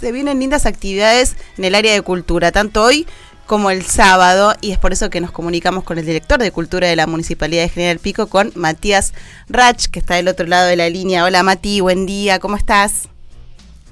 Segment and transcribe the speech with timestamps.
[0.00, 3.06] Se vienen lindas actividades en el área de cultura, tanto hoy
[3.46, 6.88] como el sábado, y es por eso que nos comunicamos con el director de Cultura
[6.88, 9.12] de la Municipalidad de General Pico, con Matías
[9.48, 11.24] Rach, que está del otro lado de la línea.
[11.24, 13.08] Hola Mati, buen día, ¿cómo estás?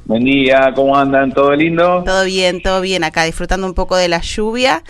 [0.04, 1.32] Buen día, ¿cómo andan?
[1.32, 2.02] ¿Todo lindo?
[2.04, 4.82] Todo bien, todo bien acá, disfrutando un poco de la lluvia.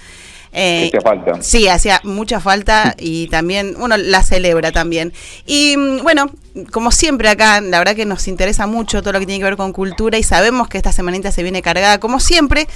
[0.53, 1.43] Eh, hacía falta.
[1.43, 5.13] Sí, hacía mucha falta y también, uno la celebra también.
[5.47, 6.27] Y mm, bueno,
[6.71, 9.57] como siempre acá, la verdad que nos interesa mucho todo lo que tiene que ver
[9.57, 12.67] con cultura y sabemos que esta semanita se viene cargada como siempre,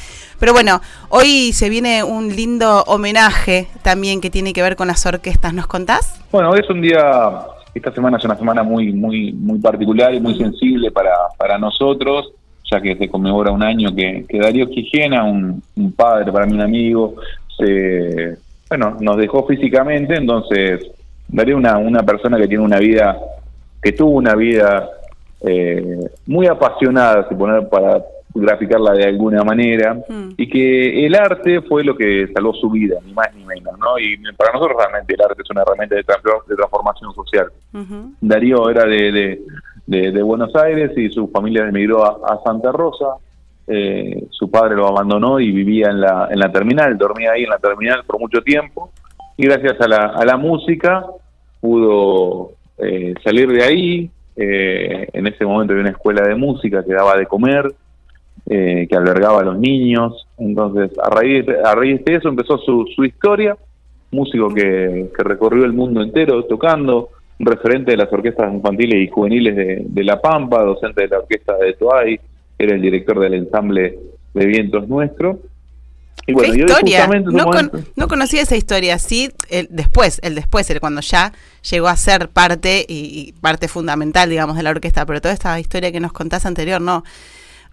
[0.40, 5.04] pero bueno, hoy se viene un lindo homenaje también que tiene que ver con las
[5.04, 6.18] orquestas, ¿nos contás?
[6.32, 10.20] Bueno, hoy es un día, esta semana es una semana muy, muy, muy particular y
[10.20, 12.32] muy sensible para, para nosotros
[12.70, 16.54] ya que se conmemora un año que, que Darío Quijena, un, un padre para mí,
[16.54, 17.14] un amigo,
[17.56, 18.36] se,
[18.68, 20.80] bueno, nos dejó físicamente, entonces
[21.28, 23.18] Darío una, una persona que tiene una vida,
[23.82, 24.88] que tuvo una vida
[25.40, 30.34] eh, muy apasionada, si poner para graficarla de alguna manera, mm.
[30.36, 33.98] y que el arte fue lo que salvó su vida, ni más ni menos, ¿no?
[33.98, 37.46] Y para nosotros realmente el arte es una herramienta de, de transformación social.
[38.20, 39.40] Darío era de,
[39.86, 43.16] de, de, Buenos Aires y su familia emigró a Santa Rosa,
[43.68, 47.50] eh, su padre lo abandonó y vivía en la, en la terminal, dormía ahí en
[47.50, 48.92] la terminal por mucho tiempo
[49.36, 51.04] y gracias a la, a la música
[51.60, 54.10] pudo eh, salir de ahí.
[54.36, 57.72] Eh, en ese momento había una escuela de música que daba de comer,
[58.48, 60.28] que albergaba a los niños.
[60.38, 63.56] Entonces, a raíz, a raíz de eso empezó su, su historia.
[64.12, 67.08] Músico que, que recorrió el mundo entero tocando,
[67.40, 71.56] referente de las orquestas infantiles y juveniles de, de La Pampa, docente de la orquesta
[71.56, 72.20] de Toay,
[72.58, 73.98] era el director del ensamble
[74.34, 75.40] de vientos nuestro.
[76.26, 77.08] Y bueno, yo historia?
[77.96, 81.32] No, conocía esa historia, sí, el después, el después, el cuando ya
[81.70, 85.92] llegó a ser parte y, parte fundamental, digamos, de la orquesta, pero toda esta historia
[85.92, 87.04] que nos contás anterior, no,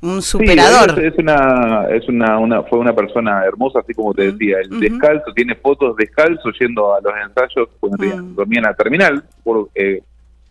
[0.02, 1.04] un superador.
[1.04, 5.34] es, una, es una, una, fue una persona hermosa, así como te decía, el descalzo,
[5.34, 10.04] tiene fotos descalzo yendo a los ensayos cuando dormía en la terminal, por, eh,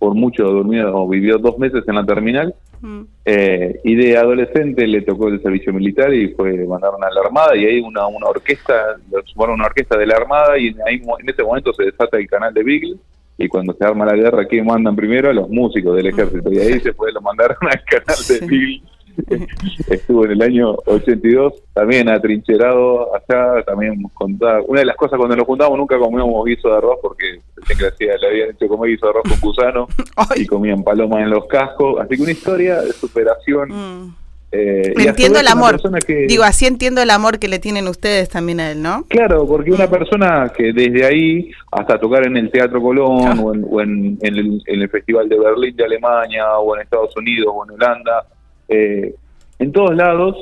[0.02, 3.02] por mucho dormido, vivió dos meses en la terminal, mm.
[3.24, 7.56] eh, y de adolescente le tocó el servicio militar y fue mandaron a la Armada
[7.56, 11.28] y ahí una, una orquesta, lo sumaron una orquesta de la Armada y ahí, en
[11.28, 12.96] ese momento se desata el canal de Beagle
[13.38, 15.30] y cuando se arma la guerra, ¿qué mandan primero?
[15.30, 18.82] A los músicos del ejército y ahí se fue, lo mandaron al canal de Beagle
[19.88, 25.36] estuvo en el año 82, también atrincherado allá, también contaba, una de las cosas cuando
[25.36, 29.10] nos juntamos nunca comíamos guiso de arroz porque decía, le habían hecho comer guiso de
[29.10, 29.88] arroz con gusano
[30.36, 33.68] y comían palomas en los cascos, así que una historia de superación.
[33.70, 34.14] Mm.
[34.54, 35.80] Eh, entiendo el amor.
[36.28, 39.06] Digo, así entiendo el amor que le tienen ustedes también a él, ¿no?
[39.08, 39.90] Claro, porque una mm.
[39.90, 43.34] persona que desde ahí hasta tocar en el Teatro Colón ah.
[43.40, 47.64] o, en, el, en, el, Festival de Berlín de Alemania o en Estados Unidos o
[47.64, 48.26] en Holanda
[48.72, 49.14] eh,
[49.58, 50.36] en todos lados,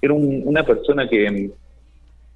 [0.00, 1.50] era una persona que,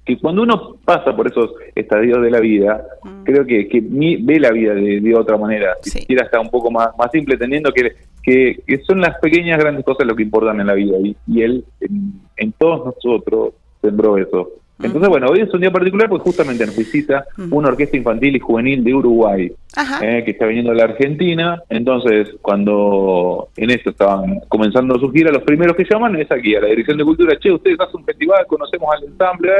[0.05, 3.23] que cuando uno pasa por esos estadios de la vida, mm.
[3.23, 6.89] creo que, que ve la vida de, otra manera, si siquiera está un poco más,
[6.97, 10.73] más simple, teniendo que, que, son las pequeñas grandes cosas lo que importan en la
[10.73, 14.62] vida, y, y él en, en todos nosotros sembró eso.
[14.81, 18.39] Entonces, bueno, hoy es un día particular porque justamente nos visita una orquesta infantil y
[18.39, 19.51] juvenil de Uruguay,
[20.01, 21.61] eh, que está viniendo a la Argentina.
[21.69, 26.61] Entonces, cuando en esto estaban comenzando su gira, los primeros que llaman es aquí, a
[26.61, 27.37] la Dirección de Cultura.
[27.39, 29.51] Che, ustedes hacen un festival, conocemos al ensamble,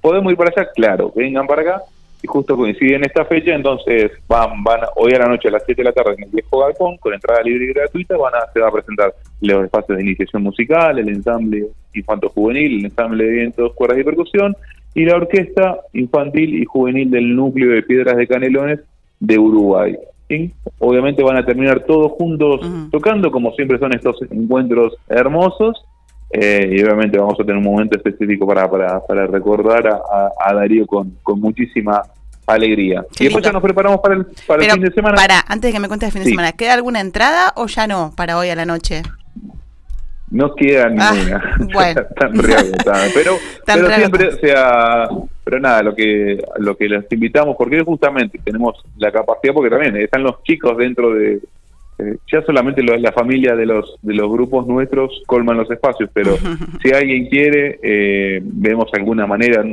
[0.00, 0.70] ¿podemos ir para allá?
[0.74, 1.82] Claro, vengan para acá
[2.24, 5.62] y justo coincide en esta fecha, entonces van, van hoy a la noche a las
[5.66, 8.50] 7 de la tarde en el viejo galpón, con entrada libre y gratuita, van a,
[8.50, 13.24] se va a presentar los espacios de iniciación musical, el ensamble infanto juvenil, el ensamble
[13.24, 14.56] de vientos, cuerdas y percusión,
[14.94, 18.80] y la orquesta infantil y juvenil del núcleo de Piedras de Canelones
[19.20, 19.94] de Uruguay.
[20.26, 20.50] ¿sí?
[20.78, 25.84] Obviamente van a terminar todos juntos tocando, como siempre son estos encuentros hermosos,
[26.30, 30.86] eh, y obviamente vamos a tener un momento específico para, para, para recordar a, Darío
[30.86, 32.02] con, con muchísima
[32.46, 33.04] alegría.
[33.18, 35.14] y después ya nos preparamos para el, para el fin de semana.
[35.14, 37.86] Para, antes de que me cuentes el fin de semana, ¿queda alguna entrada o ya
[37.86, 39.02] no para hoy a la noche?
[40.30, 41.56] No queda ah, ninguna.
[41.72, 42.02] bueno.
[43.14, 43.36] pero,
[43.66, 45.08] pero siempre, o sea,
[45.44, 49.96] pero nada, lo que lo que les invitamos, porque justamente tenemos la capacidad, porque también
[49.96, 51.40] están los chicos dentro de,
[51.98, 56.36] eh, ya solamente la familia de los de los grupos nuestros colman los espacios, pero
[56.82, 59.64] si alguien quiere, eh, vemos alguna manera,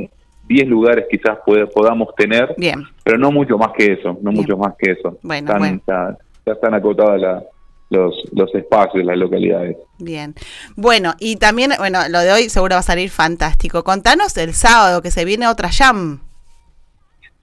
[0.48, 1.38] 10 lugares quizás
[1.74, 2.82] podamos tener, Bien.
[3.02, 5.18] pero no mucho más que eso, no mucho más que eso.
[5.22, 5.52] Bueno,
[5.86, 7.44] Ya, están acotadas
[7.90, 9.76] los, los espacios, las localidades.
[9.98, 10.34] Bien.
[10.76, 13.84] Bueno, y también, bueno, lo de hoy seguro va a salir fantástico.
[13.84, 16.20] Contanos el sábado que se viene otra jam.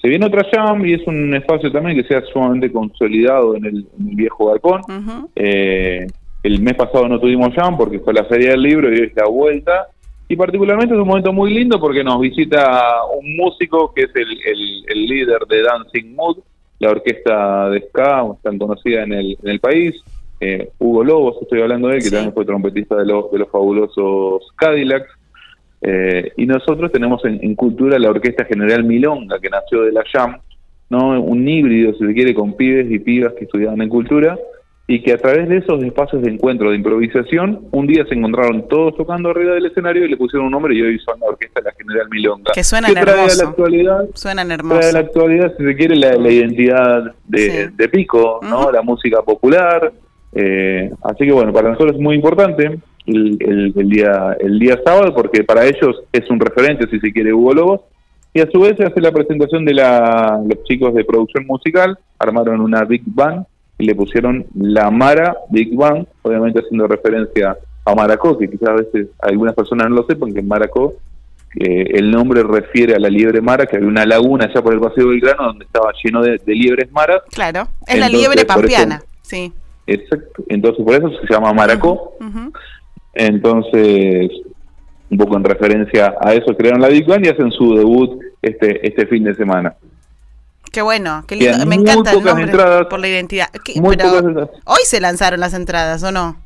[0.02, 3.88] Se viene otra jam y es un espacio también que sea sumamente consolidado en el,
[3.98, 4.82] viejo balcón.
[5.36, 6.08] Eh,
[6.42, 9.16] el mes pasado no tuvimos jam porque fue la Feria del Libro y hoy es
[9.16, 9.88] la vuelta.
[10.30, 15.08] Y particularmente es un momento muy lindo porque nos visita un músico que es el,
[15.08, 16.38] líder de Dancing Mood,
[16.78, 19.96] la orquesta de ska tan conocida en el, en el país.
[20.40, 23.50] Eh, Hugo Lobos, estoy hablando de él, que también fue trompetista de los, de los
[23.50, 25.19] fabulosos Cadillacs.
[25.82, 30.38] Eh, y nosotros tenemos en, cultura la Orquesta General Milonga, que nació de la Jam,
[30.90, 31.22] ¿no?
[31.22, 34.38] un híbrido, si se quiere, con pibes y pibas que estudiaban en cultura,
[34.88, 38.68] y que a través de esos espacios de encuentro, de improvisación, un día se encontraron
[38.68, 41.62] todos tocando arriba del escenario y le pusieron un nombre y hoy son la Orquesta
[41.62, 42.52] de la General Milonga.
[42.56, 43.44] Que suenan hermoso.
[43.44, 44.80] la actualidad, suenan hermoso.
[44.80, 48.72] Trae a la actualidad, si se quiere, la, identidad de, Pico, ¿no?
[48.72, 49.94] La música popular.
[50.34, 55.44] Eh, así que bueno, para nosotros es muy importante el, día el día sábado porque
[55.44, 57.82] para ellos es un referente, si se quiere, Hugo Lobos.
[58.34, 61.98] Y a su vez se hace la presentación de la, los chicos de producción musical,
[62.20, 63.46] armaron una Big Band
[63.80, 68.74] y le pusieron la Mara Big Bang, obviamente haciendo referencia a Maracó, que quizás a
[68.74, 70.94] veces algunas personas no lo sepan, que en Maracó
[71.56, 75.10] el nombre refiere a la liebre mara, que había una laguna allá por el Paseo
[75.10, 77.22] del Grano donde estaba lleno de, liebres maras.
[77.32, 79.52] Claro, es la liebre pampeana, sí.
[79.88, 82.16] Exacto, entonces por eso se llama Maracó.
[83.20, 84.32] Entonces,
[85.10, 89.06] un poco en referencia a eso, crearon la Big y hacen su debut este, este
[89.08, 89.76] fin de semana.
[90.72, 91.66] Qué bueno, qué lindo.
[91.66, 93.50] Me encanta el nombre por la identidad.
[94.66, 96.38] hoy se lanzaron las entradas, ¿o no?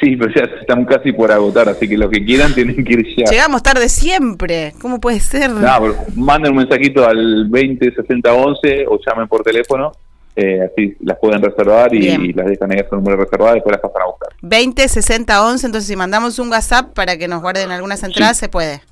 [0.00, 3.06] Sí, pero ya están casi por agotar, así que los que quieran tienen que ir
[3.16, 3.30] ya.
[3.30, 5.50] Llegamos tarde siempre, ¿cómo puede ser?
[5.50, 9.92] No, manden un mensajito al 206011 o llamen por teléfono,
[10.36, 13.72] eh, así las pueden reservar y, las dejan ahí a su número reservado y después
[13.72, 14.28] las pasan a buscar.
[14.42, 18.82] 206011, entonces si mandamos un WhatsApp para que nos guarden algunas entradas, se puede.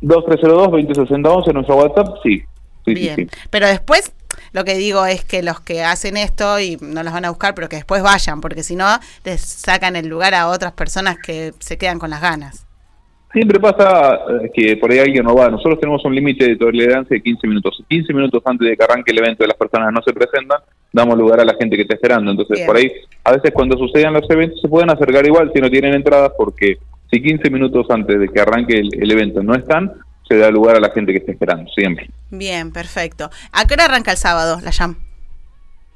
[0.00, 2.42] 2302-206011, nuestro WhatsApp, sí,
[2.84, 4.12] Bien, pero después
[4.52, 7.54] lo que digo es que los que hacen esto y no los van a buscar,
[7.54, 8.86] pero que después vayan, porque si no,
[9.24, 12.66] les sacan el lugar a otras personas que se quedan con las ganas.
[13.32, 15.48] Siempre pasa eh, que por ahí alguien no va.
[15.48, 17.82] Nosotros tenemos un límite de tolerancia de 15 minutos.
[17.88, 20.60] 15 minutos antes de que arranque el evento y las personas no se presentan,
[20.92, 22.30] damos lugar a la gente que está esperando.
[22.30, 22.92] Entonces, por ahí,
[23.24, 26.76] a veces cuando suceden los eventos, se pueden acercar igual si no tienen entradas, porque
[27.10, 29.92] si 15 minutos antes de que arranque el evento no están,
[30.28, 32.08] se da lugar a la gente que está esperando, siempre.
[32.30, 33.30] Bien, perfecto.
[33.52, 34.96] ¿A qué hora arranca el sábado la jam?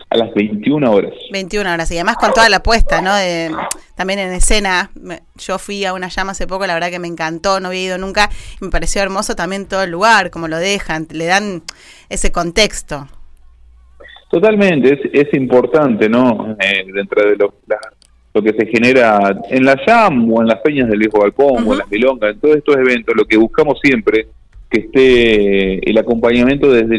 [0.09, 1.13] A las 21 horas.
[1.33, 3.15] 21 horas, y además con toda la puesta, ¿no?
[3.15, 3.51] De,
[3.97, 4.91] también en escena,
[5.37, 7.99] yo fui a una llama hace poco, la verdad que me encantó, no había ido
[7.99, 8.31] nunca,
[8.61, 11.63] me pareció hermoso también todo el lugar, como lo dejan, le dan
[12.09, 13.09] ese contexto.
[14.31, 16.57] Totalmente, es, es importante, ¿no?
[16.61, 17.55] Eh, dentro de lo,
[18.35, 21.73] lo que se genera en la Jam o en las peñas del Viejo Balcón o
[21.73, 24.29] en las Milongas, en todos estos eventos, lo que buscamos siempre
[24.77, 26.99] que esté el acompañamiento desde,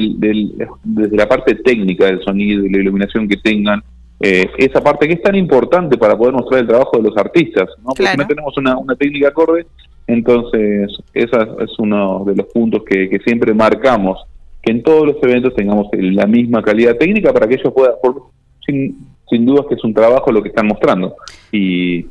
[0.83, 3.83] desde la parte técnica del sonido y la iluminación que tengan,
[4.19, 7.69] eh, esa parte que es tan importante para poder mostrar el trabajo de los artistas,
[7.83, 7.91] ¿no?
[7.95, 9.67] porque no tenemos una, una técnica acorde,
[10.07, 14.23] entonces ese es uno de los puntos que, que siempre marcamos,
[14.61, 18.23] que en todos los eventos tengamos la misma calidad técnica para que ellos puedan, por,
[18.65, 18.97] sin,
[19.29, 21.15] sin duda que es un trabajo lo que están mostrando.
[21.51, 22.07] Y,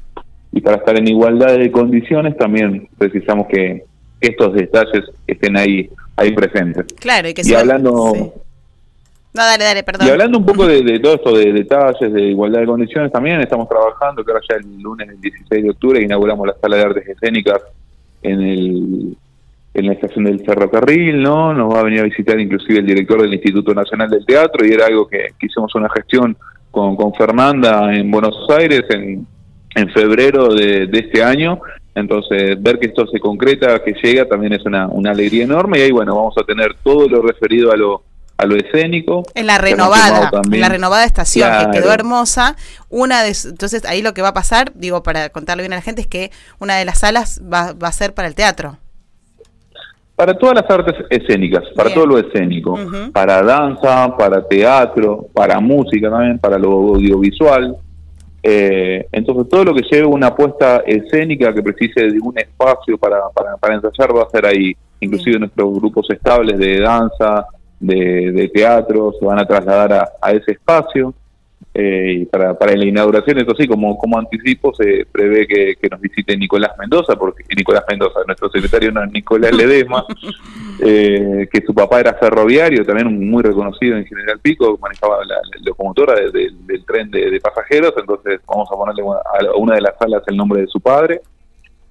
[0.53, 3.85] y para estar en igualdad de condiciones también precisamos que
[4.21, 6.87] estos detalles estén ahí ahí presentes.
[6.99, 8.33] Claro, y que y hablando No,
[9.33, 10.07] dale, dale, perdón.
[10.07, 13.69] Y hablando un poco de, todo esto de detalles, de igualdad de condiciones, también estamos
[13.69, 17.09] trabajando, que ahora ya el lunes, el 16 de octubre, inauguramos la sala de artes
[17.09, 17.63] escénicas
[18.23, 19.17] en el
[19.75, 21.53] en la estación del ferrocarril, ¿no?
[21.53, 24.73] Nos va a venir a visitar inclusive el director del Instituto Nacional del Teatro y
[24.73, 26.35] era algo que, que hicimos una gestión
[26.71, 29.27] con, Fernanda en Buenos Aires en,
[29.75, 31.61] en febrero de, este año.
[31.97, 35.79] Entonces, ver que esto se concreta, que llega, también es una, una alegría enorme.
[35.79, 38.03] Y ahí, bueno, vamos a tener todo lo referido a lo,
[38.37, 39.23] a lo escénico.
[39.35, 42.55] En la renovada, en la renovada estación, que quedó hermosa.
[42.91, 45.83] Una de, entonces, ahí lo que va a pasar, digo, para contarle bien a la
[45.83, 48.77] gente, es que una de las salas va, va a ser para el teatro.
[50.17, 52.79] Para todas las artes escénicas, para todo lo escénico,
[53.13, 57.77] para danza, para teatro, para música también, para lo audiovisual.
[58.49, 63.23] Eh, entonces todo lo que lleve una apuesta escénica que precise de un espacio para,
[63.61, 64.73] para, ensayar va a ser ahí.
[65.01, 67.45] Inclusive nuestros grupos estables de danza,
[67.81, 71.13] de, teatro, se van a trasladar a ese espacio.
[71.79, 76.01] Eh, y para, para la inauguración, eso sí, como, como anticipo, se prevé que, nos
[76.01, 80.07] visite Nicolás Mendoza, porque Nicolás Mendoza, nuestro secretario no es Nicolás Ledesma,
[80.81, 86.15] eh, que su papá era ferroviario, también muy reconocido en General Pico, manejaba la, locomotora
[86.15, 90.63] del tren de, pasajeros, entonces vamos a ponerle a una de las salas el nombre
[90.63, 91.21] de su padre.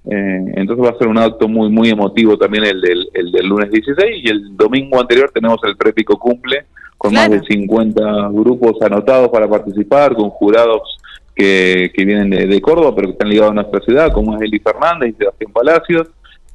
[0.08, 3.46] Eh, entonces va a ser un acto muy muy emotivo también el del, el del
[3.48, 6.64] lunes 16 y el domingo anterior tenemos el Prépico Cumple,
[6.96, 10.96] con más de 50 grupos anotados para participar, con jurados
[11.36, 15.10] que, vienen de, Córdoba, pero que están ligados a nuestra ciudad, como es Eli Fernández
[15.10, 16.08] y Sebastián Palacios.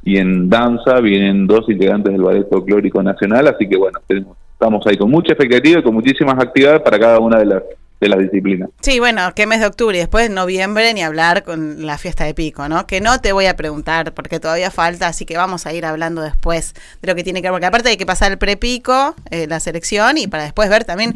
[0.03, 4.97] Y en danza vienen dos integrantes del Ballet Folclórico Nacional, así que bueno, estamos ahí
[4.97, 7.63] con mucha expectativa y con muchísimas actividades para cada una de las
[8.01, 8.69] de las disciplinas.
[8.81, 12.33] Sí, bueno, que mes de octubre y después noviembre ni hablar con la fiesta de
[12.33, 12.87] pico, ¿no?
[12.87, 16.23] Que no te voy a preguntar porque todavía falta, así que vamos a ir hablando
[16.23, 19.45] después de lo que tiene que ver, porque aparte hay que pasar el prepico, eh,
[19.47, 21.15] la selección y para después ver también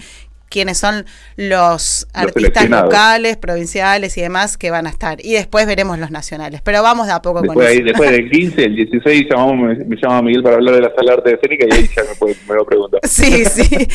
[0.55, 1.03] quiénes son
[1.35, 5.17] los, artistas locales, provinciales y demás que van a estar.
[5.21, 6.62] Y después veremos los nacionales.
[6.63, 7.83] Pero vamos de a poco con eso.
[7.83, 11.17] Después del 15, el 16, llamamos, me, llama Miguel para hablar de la sala de
[11.17, 13.00] arte escénica y ahí ya me, puede, me lo pregunta.
[13.15, 13.88] Sí, sí.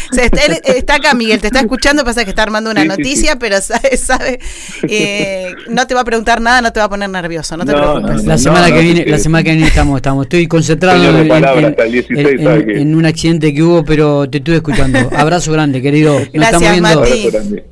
[0.77, 4.39] está, acá, Miguel, te está escuchando, pasa que está armando una noticia, pero sabe, sabe
[4.89, 7.73] eh, no te va a preguntar nada, no te va a poner nervioso, no te
[7.73, 8.25] preocupes.
[8.25, 10.25] la semana que viene, la semana que viene estamos, estamos.
[10.27, 14.99] Estoy concentrado en, un accidente que hubo, pero te estuve escuchando.
[15.17, 16.19] Abrazo grande, querido.
[16.51, 17.29] Gracias, Mati.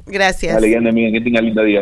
[0.06, 0.54] Gracias.
[0.54, 1.76] Dale, que que tenga linda día.